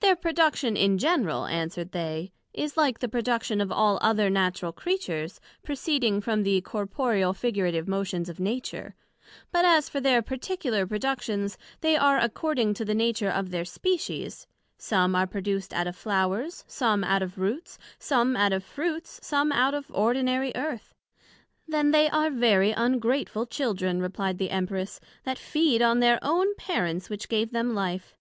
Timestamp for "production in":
0.14-0.98